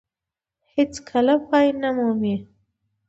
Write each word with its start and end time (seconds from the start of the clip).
هېڅ 0.73 0.93
کله 1.09 1.33
پای 1.49 1.67
نه 1.81 1.89
مومي. 1.95 2.35